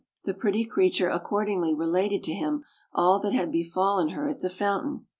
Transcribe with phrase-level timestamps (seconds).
[0.23, 5.05] The pretty creature accordingly related to him all that had befallen her at the fountain.